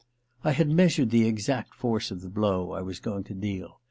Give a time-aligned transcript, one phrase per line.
[0.43, 3.77] I had measured the exact force of the blow I was going to deal.